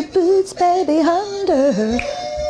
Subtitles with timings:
[0.00, 2.00] your boots, baby, under.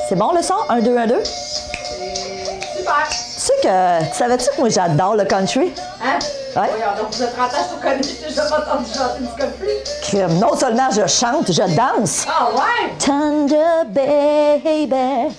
[0.08, 0.54] C'est bon le son?
[0.68, 1.22] Un, deux, un, deux?
[1.24, 3.08] Super!
[3.08, 5.72] Tu sais que, tu savais-tu que moi j'adore le country?
[6.02, 6.18] Hein?
[6.56, 6.68] Ouais.
[6.68, 9.68] Voyons donc, vous êtes 30 ans, je connais, j'ai déjà entendu chanter du country.
[10.10, 12.26] Que non seulement je chante, je danse.
[12.28, 12.92] Ah ouais?
[12.98, 15.34] Thunder, baby.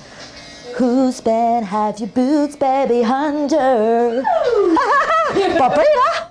[0.79, 4.23] Whose bed have your boots, baby, under?
[5.57, 6.30] Pas pire, hein?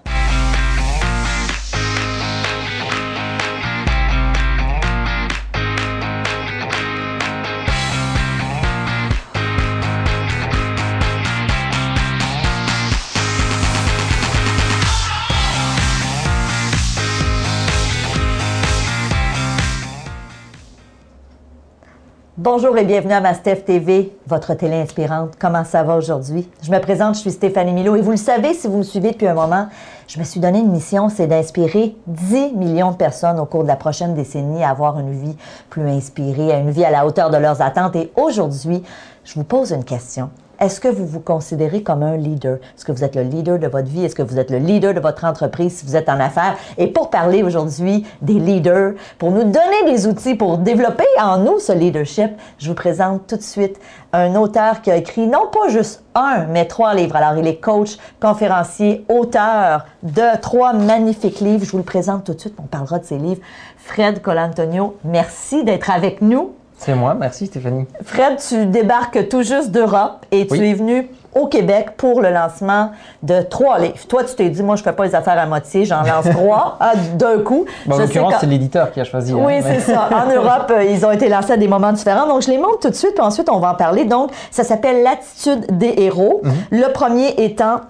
[22.53, 25.35] Bonjour et bienvenue à Mastef TV, votre télé inspirante.
[25.39, 26.51] Comment ça va aujourd'hui?
[26.65, 29.13] Je me présente, je suis Stéphanie Milo et vous le savez si vous me suivez
[29.13, 29.69] depuis un moment,
[30.09, 33.69] je me suis donné une mission, c'est d'inspirer 10 millions de personnes au cours de
[33.69, 35.37] la prochaine décennie à avoir une vie
[35.69, 37.95] plus inspirée, à une vie à la hauteur de leurs attentes.
[37.95, 38.83] Et aujourd'hui,
[39.23, 40.31] je vous pose une question.
[40.61, 42.59] Est-ce que vous vous considérez comme un leader?
[42.77, 44.05] Est-ce que vous êtes le leader de votre vie?
[44.05, 46.55] Est-ce que vous êtes le leader de votre entreprise si vous êtes en affaires?
[46.77, 51.59] Et pour parler aujourd'hui des leaders, pour nous donner des outils pour développer en nous
[51.61, 53.81] ce leadership, je vous présente tout de suite
[54.13, 57.17] un auteur qui a écrit non pas juste un, mais trois livres.
[57.17, 61.65] Alors, il est coach, conférencier, auteur de trois magnifiques livres.
[61.65, 62.57] Je vous le présente tout de suite.
[62.59, 63.41] On parlera de ces livres.
[63.79, 66.51] Fred Colantonio, merci d'être avec nous.
[66.83, 67.85] C'est moi, merci Stéphanie.
[68.05, 70.71] Fred, tu débarques tout juste d'Europe et tu Oui.
[70.71, 72.91] es venu au Québec pour le lancement
[73.23, 73.99] de trois livres.
[74.09, 76.79] Toi, tu t'es dit, moi, je fais pas les affaires à moitié, j'en lance trois
[76.81, 77.67] ah, d'un coup.
[77.85, 79.33] Bon, en l'occurrence, c'est l'éditeur qui a choisi.
[79.33, 80.09] hein, oui, mais- c'est ça.
[80.11, 82.27] En Europe, euh, ils ont été lancés à des moments différents.
[82.27, 84.07] Donc, je les montre tout de suite, puis ensuite, on va en parler.
[84.07, 86.41] Donc, ça s'appelle L'attitude des héros.
[86.43, 86.53] Mhm.
[86.81, 87.83] Le premier étant,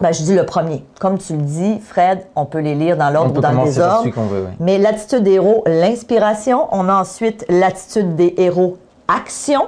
[0.00, 0.84] ben, je dis le premier.
[0.98, 4.02] Comme tu le dis, Fred, on peut les lire dans l'ordre ou dans le désordre.
[4.04, 4.52] veut, oui.
[4.58, 6.66] Mais l'attitude des héros, l'inspiration.
[6.72, 9.62] On a ensuite l'attitude des héros, action.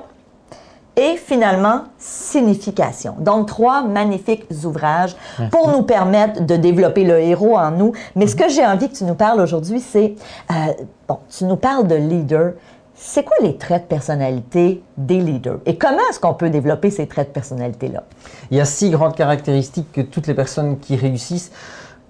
[0.98, 3.16] Et finalement, signification.
[3.18, 5.14] Donc, trois magnifiques ouvrages
[5.52, 7.92] pour nous permettre de développer le héros en nous.
[8.14, 10.14] Mais ce que j'ai envie que tu nous parles aujourd'hui, c'est,
[10.50, 10.54] euh,
[11.06, 12.52] bon, tu nous parles de leader.
[12.98, 15.58] C'est quoi les traits de personnalité des leaders?
[15.66, 18.04] Et comment est-ce qu'on peut développer ces traits de personnalité-là?
[18.50, 21.52] Il y a six grandes caractéristiques que toutes les personnes qui réussissent,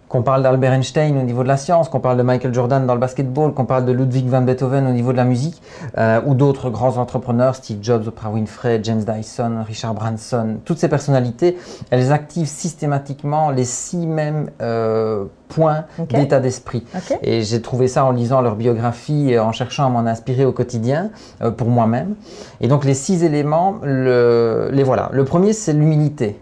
[0.09, 2.95] qu'on parle d'Albert Einstein au niveau de la science, qu'on parle de Michael Jordan dans
[2.95, 5.61] le basketball, qu'on parle de Ludwig van Beethoven au niveau de la musique,
[5.99, 10.89] euh, ou d'autres grands entrepreneurs, Steve Jobs, Oprah Winfrey, James Dyson, Richard Branson, toutes ces
[10.89, 11.57] personnalités,
[11.91, 15.85] elles activent systématiquement les six mêmes euh, points
[16.21, 16.85] d'état d'esprit.
[17.23, 20.53] Et j'ai trouvé ça en lisant leur biographie, et en cherchant à m'en inspirer au
[20.53, 21.11] quotidien
[21.43, 22.15] euh, pour moi-même.
[22.61, 25.09] Et donc les six éléments, le- les voilà.
[25.13, 26.39] Le premier, c'est l'humilité.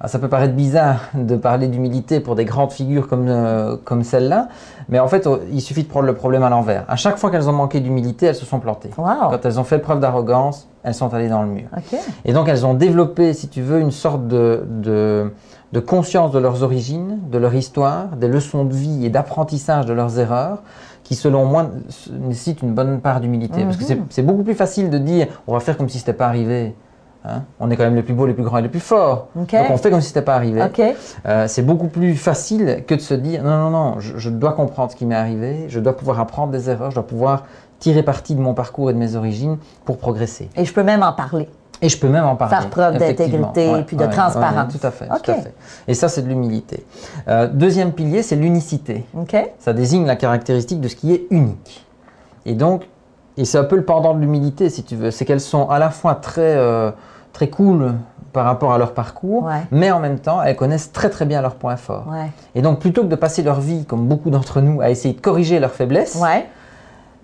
[0.00, 4.04] Alors, ça peut paraître bizarre de parler d'humilité pour des grandes figures comme, euh, comme
[4.04, 4.46] celle-là,
[4.88, 6.84] mais en fait, il suffit de prendre le problème à l'envers.
[6.88, 8.90] À chaque fois qu'elles ont manqué d'humilité, elles se sont plantées.
[8.96, 9.30] Wow!
[9.30, 11.66] Quand elles ont fait preuve d'arrogance, elles sont allées dans le mur.
[12.24, 15.32] Et donc elles ont développé, si tu veux, une sorte de, de,
[15.72, 19.92] de conscience de leurs origines, de leur histoire, des leçons de vie et d'apprentissage de
[19.94, 20.62] leurs erreurs,
[21.02, 21.70] qui selon moi
[22.20, 23.62] nécessitent une bonne part d'humilité.
[23.64, 26.12] Parce que c'est- c'est beaucoup plus facile de dire on va faire comme si c'était
[26.12, 26.74] pas arrivé.
[27.28, 29.28] Hein on est quand même les plus beaux, les plus grands et les plus forts.
[29.34, 30.62] Donc on fait comme si c'était pas arrivé.
[31.26, 34.52] Euh, c'est beaucoup plus facile que de se dire non, non, non, je, je dois
[34.52, 37.44] comprendre ce qui m'est arrivé, je dois pouvoir apprendre des erreurs, je dois pouvoir
[37.78, 40.48] tirer parti de mon parcours et de mes origines pour progresser.
[40.56, 41.48] Et je peux même en parler.
[41.80, 42.56] Et je peux même en parler.
[42.56, 44.72] Faire preuve d'intégrité et puis de transparence.
[44.76, 45.22] tout à fait, Ok.
[45.22, 45.54] tout à fait.
[45.86, 46.84] Et ça, c'est de l'humilité.
[47.28, 49.04] Euh, deuxième pilier, c'est l'unicité.
[49.58, 51.86] Ça désigne la caractéristique de ce qui est unique.
[52.46, 52.88] Et donc,
[53.36, 55.78] et c'est un peu le pendant de l'humilité, si tu veux, c'est qu'elles sont à
[55.78, 56.90] la fois très, euh,
[57.32, 57.94] très cool
[58.32, 59.62] par rapport à leur parcours, Ouais.
[59.70, 62.06] mais en même temps, elles connaissent très très bien leurs points forts.
[62.10, 62.30] Ouais.
[62.54, 65.20] Et donc, plutôt que de passer leur vie, comme beaucoup d'entre nous, à essayer de
[65.20, 66.46] corriger leurs faiblesses, Ouais.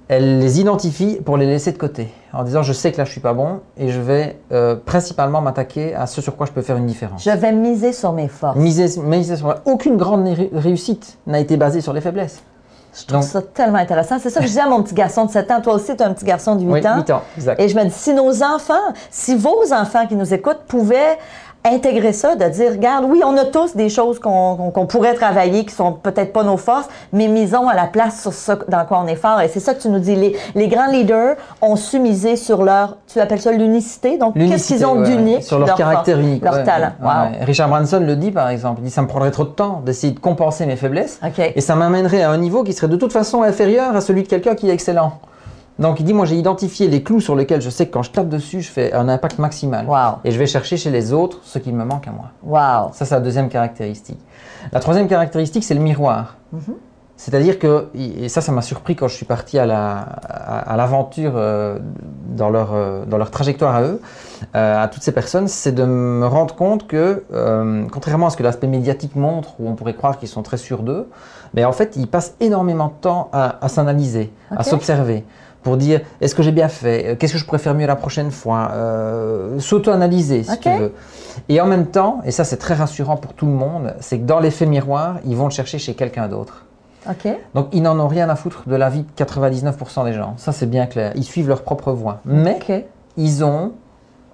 [0.08, 3.10] elle les identifie pour les laisser de côté, en disant je sais que là je
[3.10, 6.62] suis pas bon et je vais euh, principalement m'attaquer à ce sur quoi je peux
[6.62, 7.24] faire une différence.
[7.24, 8.56] Je vais miser sur mes forces.
[8.56, 12.42] Miser, miser sur aucune grande ré- réussite n'a été basée sur les faiblesses.
[12.94, 14.18] Je trouve Donc- ça tellement intéressant.
[14.20, 15.60] C'est ça que je disais à mon petit garçon de 7 ans.
[15.60, 16.96] Toi aussi, tu as un petit garçon de 8 Oui, ans.
[16.98, 17.60] 8 ans, exact.
[17.60, 18.74] Et je me dis, si nos enfants,
[19.10, 21.18] si vos enfants qui nous écoutent pouvaient
[21.64, 25.74] intégrer ça, de dire, regarde, oui, on a tous des choses qu'on pourrait travailler, qui
[25.74, 29.06] sont peut-être pas nos forces, mais misons à la place sur ce dans quoi on
[29.06, 29.40] est fort.
[29.40, 30.14] Et c'est ça que tu nous dis.
[30.14, 34.18] Les, les grands leaders ont su miser sur leur, tu appelles ça l'unicité?
[34.18, 35.42] Donc, qu'est-ce qu'ils ont ouais, d'unique?
[35.42, 36.44] Sur leur, caractère force, unique.
[36.44, 36.92] Leur ouais, talent.
[37.00, 37.08] ouais,
[37.40, 37.46] Wow.
[37.46, 40.12] Richard Branson le dit par exemple, il dit ça me prendrait trop de temps d'essayer
[40.12, 41.52] de compenser mes faiblesses OK.
[41.54, 44.28] et ça m'amènerait à un niveau qui serait de toute façon inférieur à celui de
[44.28, 45.14] quelqu'un qui est excellent.
[45.78, 48.10] Donc il dit moi j'ai identifié les clous sur lesquels je sais que quand je
[48.12, 50.18] tape dessus je fais un impact maximal Wow.
[50.24, 52.30] et je vais chercher chez les autres ce qui me manque à moi.
[52.44, 52.90] Wow.
[52.92, 54.20] Ça c'est la deuxième caractéristique.
[54.72, 56.36] La troisième caractéristique c'est le miroir.
[57.16, 60.76] C'est-à-dire que, et ça, ça m'a surpris quand je suis parti à la- à, à
[60.76, 61.78] l'aventure euh,
[62.28, 64.00] dans, leur, euh, dans leur trajectoire à eux,
[64.56, 67.22] euh, à toutes ces personnes, c'est de me rendre compte que,
[67.92, 70.82] contrairement à ce que l'aspect médiatique montre, où on pourrait croire qu'ils sont très sûrs
[70.82, 71.08] d'eux,
[71.54, 75.24] mais en fait, ils passent énormément de temps à, à s'analyser, à s'observer,
[75.62, 77.96] pour dire est-ce que j'ai bien fait, Euh, qu'est-ce que je pourrais faire mieux la
[77.96, 80.92] prochaine fois, euh, s'auto-analyser si tu veux.
[81.48, 84.24] Et en même temps, et ça c'est très rassurant pour tout le monde, c'est que
[84.24, 86.64] dans l'effet miroir, ils vont le chercher chez quelqu'un d'autre.
[87.54, 90.34] Donc ils n'en ont rien à foutre de la vie de 99% des gens.
[90.36, 91.12] Ça c'est bien clair.
[91.16, 92.20] Ils suivent leur propre voie.
[92.24, 92.58] Mais
[93.16, 93.72] ils ont,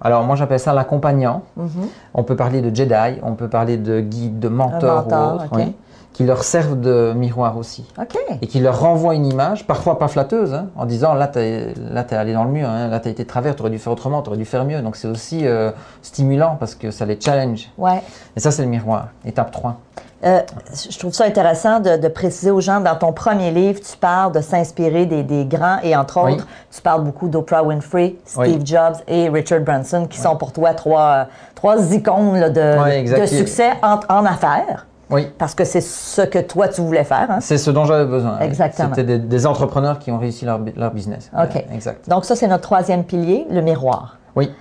[0.01, 1.43] alors moi j'appelle ça l'accompagnant.
[1.57, 1.69] Mhm.
[2.13, 5.47] On peut parler de Jedi, on peut parler de guide, de mentor, mentor, ou autre,
[5.53, 5.75] oui,
[6.13, 7.85] qui leur servent de miroir aussi.
[7.99, 8.17] OK.
[8.41, 11.73] Et qui leur renvoient une image, parfois pas flatteuse, hein, en disant là t'es
[12.11, 14.37] allé dans le mur, hein, là t'as été de travers, t'aurais dû faire autrement, t'aurais
[14.37, 14.81] dû faire mieux.
[14.81, 15.71] Donc c'est aussi euh,
[16.01, 17.69] stimulant parce que ça les challenge.
[17.77, 18.01] Ouais.
[18.35, 19.07] Et ça c'est le miroir.
[19.25, 19.77] Étape 3.
[20.23, 20.39] Euh,
[20.87, 24.31] je trouve ça intéressant de, de préciser aux gens, dans ton premier livre, tu parles
[24.31, 26.33] de s'inspirer des, des grands et entre Oui.
[26.33, 28.59] autres, tu parles beaucoup d'Oprah Winfrey, Steve Oui.
[28.63, 31.25] Jobs et Richard Branson, qui sont pour toi trois,
[31.55, 35.27] trois icônes là, de succès en, en affaires, Oui.
[35.37, 37.29] parce que c'est ce que toi tu voulais faire.
[37.29, 37.39] hein?
[37.41, 38.39] C'est ce dont j'avais besoin.
[38.39, 38.89] Exactement.
[38.89, 41.29] C'était des, des entrepreneurs qui ont réussi leur, leur business.
[41.37, 41.63] OK.
[41.73, 42.09] Exact.
[42.09, 44.17] Donc ça, c'est notre troisième pilier, le miroir.
[44.35, 44.51] Oui.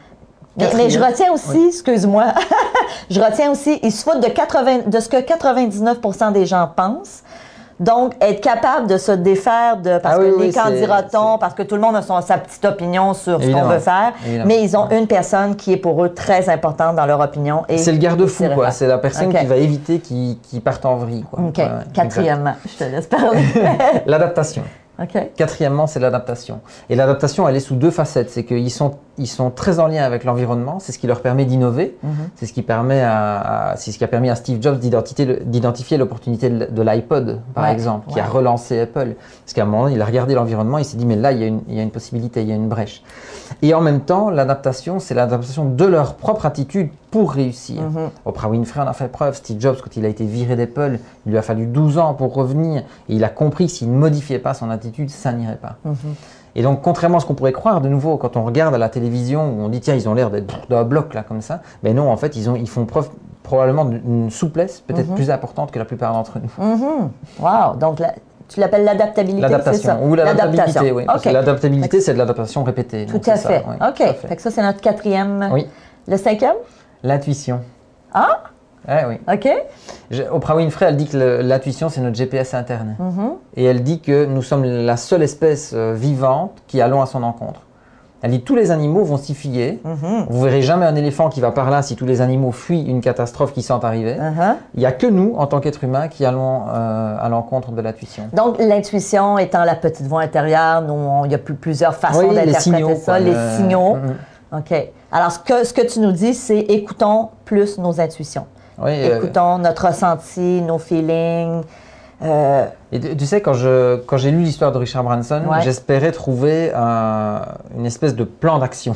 [0.57, 2.27] Mais, je retiens aussi, excuse-moi,
[3.11, 7.23] je retiens aussi, ils se foutent de, 80 de ce que 99% des gens pensent.
[7.81, 9.99] Donc, être capable de se défaire de.
[9.99, 12.21] Parce Ah oui, que oui, les candidatons, c'est- parce que tout le monde a son-
[12.21, 14.13] sa petite opinion sur ce qu'on veut faire.
[14.25, 14.45] Évidemment.
[14.47, 17.63] Mais ils ont une personne qui est pour eux très importante dans leur opinion.
[17.69, 18.71] et C'est le garde-fou, quoi.
[18.71, 21.41] C'est la personne qui va éviter qu'ils qu'ils partent en vrille, quoi.
[21.41, 21.53] Ouais.
[21.95, 23.43] Quatrièmement, je te laisse parler.
[24.07, 24.63] L'adaptation.
[25.37, 26.61] Quatrièmement, c'est l'adaptation.
[26.91, 28.29] Et l'adaptation, elle est sous deux facettes.
[28.31, 30.79] C'est qu'ils sont, ils sont très en lien avec l'environnement.
[30.81, 31.97] C'est ce qui leur permet d'innover.
[32.03, 32.11] Mhm.
[32.37, 35.97] C'est ce qui permet à, à- c'est ce qui a permis à Steve Jobs d'identifier
[35.99, 39.15] l'opportunité de de l'iPod, par Ouais, exemple, qui a relancé Apple.
[39.45, 41.45] Parce qu'à un moment, il a regardé l'environnement, il s'est dit, mais là, il y,
[41.45, 43.03] a une, il y a une possibilité, il y a une brèche.
[43.63, 47.83] Et en même temps, l'adaptation, c'est l'adaptation de leur propre attitude pour réussir.
[47.83, 48.11] Mhm.
[48.25, 49.35] Oprah Winfrey en a fait preuve.
[49.35, 52.33] Steve Jobs, quand il a été viré d'Apple, il lui a fallu 12 ans pour
[52.35, 52.83] revenir.
[53.09, 55.77] Et il a compris que s'il ne modifiait pas son attitude, ça n'irait pas.
[55.85, 55.95] Mhm.
[56.55, 58.89] Et donc, contrairement à ce qu'on pourrait croire, de nouveau, quand on regarde à la
[58.89, 61.61] télévision, où on dit, tiens, ils ont l'air d'être dans un bloc, là, comme ça,
[61.83, 63.09] mais non, en fait, ils, ont, ils font preuve
[63.43, 66.65] probablement d'une souplesse peut-être plus importante que la plupart d'entre nous.
[66.65, 67.11] Mhm.
[67.41, 67.77] Wow.
[67.79, 68.15] Donc, la-
[68.49, 69.59] tu l'appelles l'adaptabilité, c'est ça?
[69.95, 71.05] L'adaptation, ou l'adaptabilité, oui.
[71.07, 71.33] Parce que OK.
[71.35, 73.07] L'adaptabilité, c'est de l'adaptation répétée.
[73.07, 73.95] Tout à ça, OK.
[73.97, 74.37] tout à fait.
[74.37, 75.49] Que ça, c'est notre quatrième.
[75.53, 75.69] Oui.
[76.09, 76.57] Le cinquième?
[77.05, 77.61] L'intuition.
[78.13, 78.41] Ah!
[78.89, 79.21] Ouais, oui.
[79.33, 79.49] OK.
[80.11, 82.97] Je- Oprah Winfrey, elle dit que l'intuition, c'est notre GPS interne.
[82.99, 83.33] Mhm.
[83.57, 87.23] Et elle dit que nous sommes la seule espèce euh, vivante qui allons à son
[87.23, 87.61] encontre.
[88.23, 89.79] Elle dit tous les animaux vont s'y fier.
[89.83, 90.27] Mhm.
[90.29, 93.01] Vous verrez jamais un éléphant qui va par là si tous les animaux fuient une
[93.01, 94.13] catastrophe qui sent arriver.
[94.15, 94.57] Uh-huh.
[94.75, 97.81] Il n'y a que nous, en tant qu'êtres humains, qui allons euh, à l'encontre de
[97.81, 98.25] l'intuition.
[98.35, 102.21] Donc, l'intuition étant la petite voix intérieure, nous, on- il y a plus- plusieurs façons
[102.29, 103.95] Oui, d'interpréter ça, quoi, les le- signaux.
[103.95, 104.59] Mhm.
[104.59, 104.89] OK.
[105.13, 108.45] Alors, ce que, ce que tu nous dis, c'est écoutons plus nos intuitions.
[108.83, 111.63] Oui, euh, Écoutons notre ressenti, nos feelings.
[112.23, 115.63] Euh, Et tu tu sais, quand je quand j'ai lu l'histoire de Richard Branson, Ouais.
[115.63, 117.43] j'espérais trouver un-
[117.79, 118.95] une espèce de plan d'action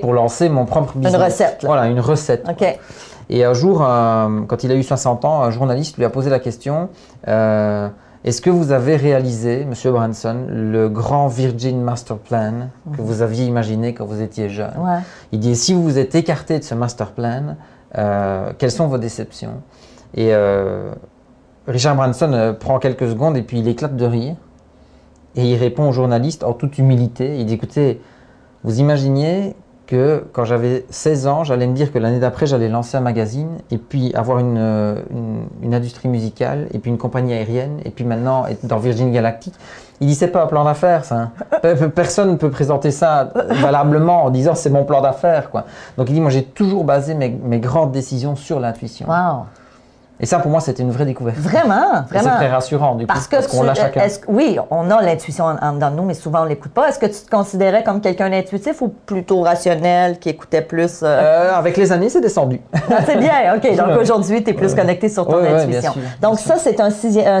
[0.00, 1.20] pour lancer mon propre business.
[1.20, 1.66] recette, là.
[1.68, 2.46] Voilà, une recette.
[3.30, 6.30] Et un jour, euh, quand il a eu 60 ans, un journaliste lui a posé
[6.30, 6.90] la question
[7.26, 7.88] euh,
[8.24, 13.44] Est-ce que vous avez réalisé, Monsieur Branson, le grand Virgin Master Plan que vous aviez
[13.44, 14.72] imaginé quand vous étiez jeune?
[14.78, 14.82] Mhm.
[14.84, 14.98] Ouais.
[15.32, 17.56] Il dit Si vous vous êtes écarté de ce Master Plan,
[17.98, 19.62] euh, quelles sont vos déceptions?
[20.14, 20.92] Et euh,
[21.66, 24.36] Richard Branson euh, prend quelques secondes et puis il éclate de rire.
[25.36, 27.38] Et il répond au journaliste en toute humilité.
[27.38, 28.00] Il dit Écoutez,
[28.62, 32.96] vous imaginiez que quand j'avais 16 ans, j'allais me dire que l'année d'après, j'allais lancer
[32.96, 37.80] un magazine et puis avoir une, une, une industrie musicale et puis une compagnie aérienne
[37.84, 39.52] et puis maintenant être dans Virgin Galactic.
[40.00, 41.28] Il dit c'est pas un plan d'affaires ça.
[41.62, 43.28] Pe- pe- Personne ne peut présenter ça
[43.62, 45.64] valablement en disant c'est mon plan d'affaires quoi.
[45.96, 49.06] Donc il dit moi j'ai toujours basé mes, mes grandes décisions sur l'intuition.
[49.08, 49.44] Wow.
[50.24, 51.36] Et ça pour moi c'était une vraie découverte.
[51.36, 52.36] Vraiment, Et C'est vraiment?
[52.36, 54.00] très rassurant du coup Parce que qu'on l'a chacun.
[54.00, 56.72] est-ce que- oui, on a l'intuition en, en dedans de nous, mais souvent on l'écoute
[56.72, 56.88] pas.
[56.88, 61.06] Est-ce que tu te considérais comme quelqu'un d'intuitif ou plutôt rationnel, qui écoutait plus euh,
[61.06, 62.58] Euh, avec les années c'est descendu.
[62.72, 63.76] Ah, C'est bien, OK.
[63.76, 65.68] Donc aujourd'hui, tu es plus connecté sur ton intuition.
[65.68, 66.88] bien sûr, Donc ça, c'est un,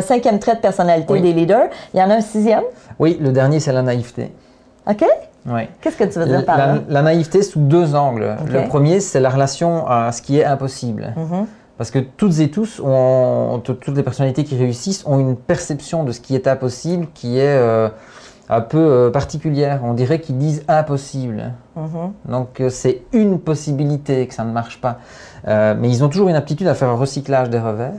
[0.02, 1.22] cinquième trait de personnalité Oui.
[1.22, 1.68] des leaders.
[1.94, 2.64] Il y en a un sixième?
[2.98, 4.30] oui le dernier c'est la naïveté.
[4.86, 5.02] OK?
[5.46, 5.68] Ouais.
[5.80, 6.74] Qu'est-ce que tu veux dire par La, là?
[6.88, 8.36] la naïveté sous deux angles.
[8.50, 11.12] Le premier, c'est la relation à ce qui est impossible.
[11.16, 11.46] Mhm.
[11.76, 16.12] Parce que toutes et tous, ont, toutes les personnalités qui réussissent ont une perception de
[16.12, 17.88] ce qui est impossible qui est, euh,
[18.48, 19.80] un peu euh, particulière.
[19.82, 21.52] On dirait qu'ils disent impossible.
[22.28, 24.98] Donc euh, c'est une possibilité que ça ne marche pas.
[25.46, 27.92] Mais ils ont toujours une aptitude à faire un recyclage des revers.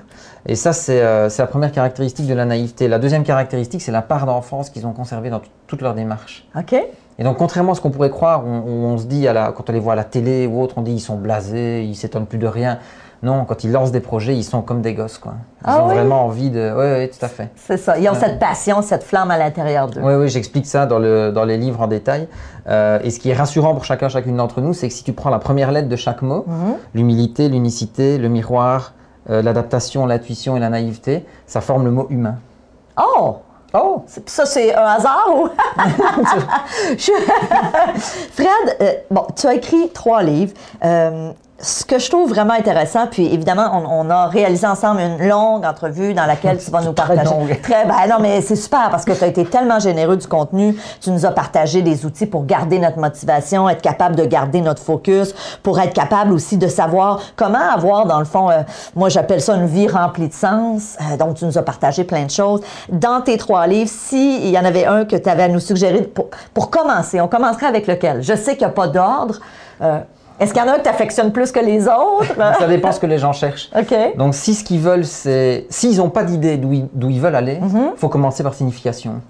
[0.48, 2.88] Et ça, c'est la première caractéristique de la naïveté.
[2.88, 6.48] La deuxième caractéristique, c'est la part d'enfance qu'ils ont conservée dans tout- toute leur démarche.
[6.58, 6.74] OK?
[7.20, 9.52] Et donc, contrairement à ce qu'on pourrait croire, on, on- on se dit, à la,
[9.52, 11.96] quand on les voit à la télé ou autre, on dit ils sont blasés, ils
[11.96, 12.80] s'étonnent plus de rien.
[13.26, 15.18] Non, quand ils lancent des projets, ils sont comme des gosses.
[15.18, 15.34] Quoi.
[15.62, 15.96] Ils Ah ont oui?
[15.96, 16.72] vraiment envie de...
[16.78, 17.50] Oui, oui, tout à fait.
[17.56, 17.98] C'est ça.
[17.98, 20.00] Ils ont cette passion, cette flamme à l'intérieur d'eux.
[20.04, 22.28] Oui, oui, j'explique ça dans, le, dans les livres en détail.
[22.68, 25.12] Euh, et ce qui est rassurant pour chacun, chacune d'entre nous, c'est que si tu
[25.12, 26.46] prends la première lettre de chaque mot,
[26.94, 28.94] l'humilité, l'unicité, le miroir,
[29.32, 32.36] euh, l'adaptation, l'intuition et la naïveté, ça forme le mot humain.
[33.02, 33.38] Oh!
[33.74, 35.50] Oh Ça, c'est un hasard ou?
[38.32, 38.48] Fred,
[38.82, 40.54] euh, bon, tu as écrit trois livres.
[40.84, 45.26] Euh, ce que je trouve vraiment intéressant, puis évidemment, on, on a réalisé ensemble une
[45.26, 47.34] longue entrevue dans laquelle tu vas nous Très partager.
[47.34, 47.62] longue.
[47.62, 50.76] Très, ben non, mais c'est super parce que tu as été tellement généreux du contenu.
[51.00, 54.82] Tu nous as partagé des outils pour garder notre motivation, être capable de garder notre
[54.84, 55.34] focus,
[55.64, 58.62] pour être capable aussi de savoir comment avoir, dans le fond, euh,
[58.94, 60.98] moi j'appelle ça une vie remplie de sens.
[61.00, 62.60] Euh, donc, tu nous as partagé plein de choses.
[62.90, 66.02] Dans tes trois livres, s'il y en avait un que tu avais à nous suggérer
[66.02, 68.22] pour, pour commencer, on commencerait avec lequel?
[68.24, 69.40] Je sais qu'il n'y a pas d'ordre.
[69.82, 70.00] Euh,
[70.40, 72.36] Est-ce qu'il y en a que tu affectionnes plus que les autres?
[72.60, 73.70] Ça dépend ce que les gens cherchent.
[74.18, 75.66] Donc, si ce qu'ils veulent, c'est.
[75.70, 76.74] S'ils n'ont pas d'idée d'où
[77.10, 77.92] ils, veulent aller, il Mhm.
[77.96, 79.22] faut commencer par signification.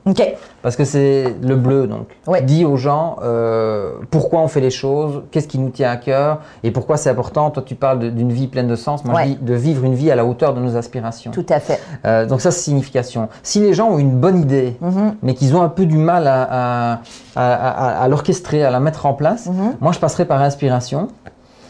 [0.63, 2.07] Parce que c'est le bleu, donc.
[2.25, 2.41] Oui.
[2.41, 6.39] Dis aux gens euh, pourquoi on fait les choses, qu'est-ce qui nous tient à cœur
[6.63, 7.51] et pourquoi c'est important.
[7.51, 9.05] Toi, tu parles d'une vie pleine de sens.
[9.05, 9.23] Moi, Ouais.
[9.25, 11.29] je dis de vivre une vie à la hauteur de nos aspirations.
[11.31, 11.79] Tout à fait.
[12.05, 13.29] Euh, donc ça, c'est signification.
[13.43, 15.15] Si les gens ont une bonne idée, Mhm.
[15.21, 16.41] mais qu'ils ont un peu du mal à,
[16.93, 16.99] à,
[17.35, 17.53] à-
[17.99, 19.49] à- à l'orchestrer, à la mettre en place,
[19.81, 20.94] moi, je passerai par inspiration.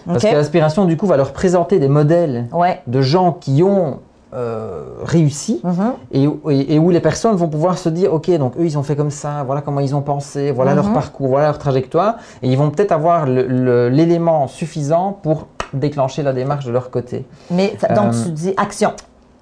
[0.06, 0.30] Parce Mhm.
[0.32, 2.82] Que l'inspiration, du coup, va leur présenter des modèles Ouais.
[2.88, 4.00] de gens qui ont
[4.38, 5.94] euh, réussi Mhm.
[6.12, 8.78] et, où- et- et où les personnes vont pouvoir se dire, ok, donc eux, ils
[8.78, 10.78] ont fait comme ça, voilà comment ils ont pensé, voilà Mhm.
[10.78, 16.34] leur parcours, voilà leur trajectoire, et ils vont peut-être avoir l'élément suffisant pour déclencher la
[16.34, 17.26] démarche de leur côté.
[17.50, 18.92] Mais ça- donc, Euh, tu dis action,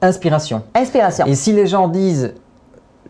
[0.02, 0.62] Inspiration.
[0.76, 1.26] inspiration.
[1.26, 2.34] Et si les gens disent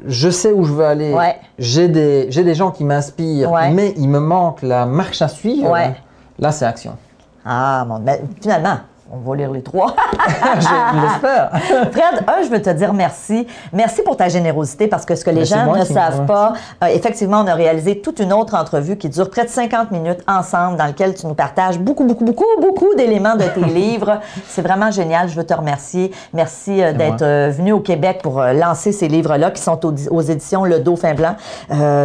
[0.05, 1.35] je sais où je veux aller, Ouais.
[1.59, 3.71] j'ai des, j'ai des gens qui m'inspirent, Ouais.
[3.71, 5.95] mais il me manque la marche à suivre, Ouais.
[6.39, 6.97] Là c'est action.
[7.45, 8.77] Ah, mon, ben, finalement,
[9.11, 9.95] on va lire les trois.
[10.55, 11.51] je l'espère.
[11.91, 13.45] Fred, un, je veux te dire merci.
[13.71, 16.87] Merci pour ta générosité parce que ce que les Ben, gens ne savent pas, euh,
[16.87, 20.77] effectivement, on a réalisé toute une autre entrevue qui dure près de 50 minutes ensemble
[20.77, 24.19] dans laquelle tu nous partages beaucoup, beaucoup, beaucoup, beaucoup d'éléments de tes livres.
[24.47, 25.27] C'est vraiment génial.
[25.27, 26.11] Je veux te remercier.
[26.33, 30.21] Merci euh, d'être euh, venu au Québec pour lancer ces livres-là qui sont aux, aux
[30.21, 31.35] éditions Le Dauphin Blanc.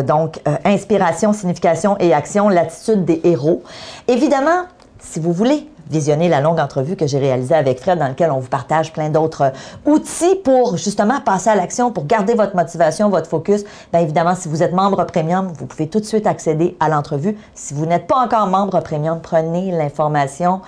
[0.04, 3.62] Donc, inspiration, signification et action, l'attitude des héros.
[4.06, 4.64] Évidemment,
[5.00, 8.40] si vous voulez visionner la longue entrevue que j'ai réalisée avec Fred, dans laquelle on
[8.40, 13.08] vous partage plein d'autres euh, outils pour justement passer à l'action, pour garder votre motivation,
[13.08, 13.64] votre focus.
[13.92, 17.36] Bien évidemment, si vous êtes membre premium, vous pouvez tout de suite accéder à l'entrevue.
[17.54, 20.60] Si vous n'êtes pas encore membre premium, prenez l'information.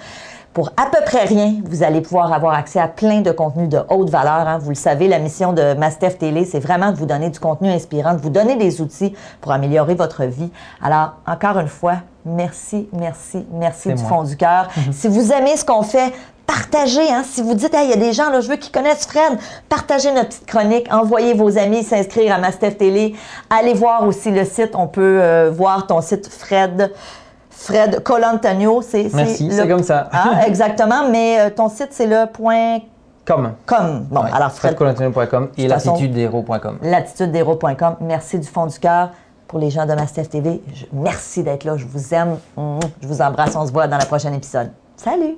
[0.52, 3.78] Pour à peu près rien, vous allez pouvoir avoir accès à plein de contenus de
[3.88, 4.48] haute valeur.
[4.48, 4.58] hein.
[4.58, 7.68] Vous le savez, la mission de Mastef Télé, c'est vraiment de vous donner du contenu
[7.70, 10.50] inspirant, de vous donner des outils pour améliorer votre vie.
[10.82, 14.08] Alors, encore une fois, merci, merci, merci du moi.
[14.08, 14.68] fond du cœur.
[14.90, 16.12] Si vous aimez ce qu'on fait,
[16.48, 17.08] partagez.
[17.12, 17.22] Hein?
[17.24, 19.38] Si vous dites, Hey, il y a des gens, là, je veux qu'ils connaissent Fred,
[19.68, 23.14] partagez notre petite chronique, envoyez vos amis s'inscrire à Mastef Télé.
[23.50, 24.72] Allez voir aussi le site.
[24.74, 26.90] On peut euh, voir ton site Fred.
[27.62, 30.08] Fred Colantagno, c'est Merci, c'est comme ça.
[30.12, 32.78] Ah, exactement, mais euh, ton site, c'est le point
[33.26, 33.52] Comme.
[33.66, 34.06] com.
[34.10, 36.78] Bon, Ouais, alors Fred, fredcolantonio.com et latitudeshéros.com.
[36.82, 37.96] latitudeshéros.com.
[38.00, 39.10] Merci du fond du cœur.
[39.46, 41.76] Pour les gens de Mastef TV, je- merci d'être là.
[41.76, 42.38] Je vous aime.
[42.56, 42.78] Mouah.
[43.02, 43.54] Je vous embrasse.
[43.56, 44.70] On se voit dans le prochain épisode.
[44.96, 45.36] Salut!